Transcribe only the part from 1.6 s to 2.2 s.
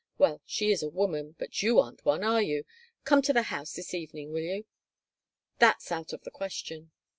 you aren't